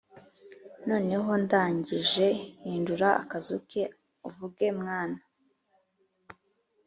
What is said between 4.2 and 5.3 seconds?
uvuge: "mwana,